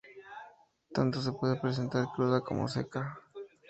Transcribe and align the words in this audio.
Tanto 0.95 1.21
se 1.21 1.31
puede 1.31 1.57
presentar 1.61 2.07
cruda 2.15 2.41
como 2.41 2.67
seca. 2.67 3.21